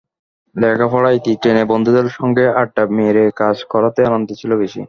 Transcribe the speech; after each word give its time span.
লেখাপড়ায় 0.55 1.17
ইতি 1.17 1.33
টেনে 1.41 1.63
বন্ধুদের 1.71 2.07
সঙ্গে 2.17 2.45
আড্ডা 2.61 2.83
মেরে 2.97 3.25
কাজ 3.41 3.57
করাতেই 3.71 4.07
আনন্দ 4.09 4.29
ছিল 4.39 4.51
বেশি। 4.61 4.79